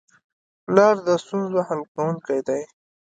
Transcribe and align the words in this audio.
پلار 0.65 0.95
د 1.07 1.09
ستونزو 1.23 1.59
حل 1.67 1.81
کوونکی 1.93 2.39
دی. 2.47 2.61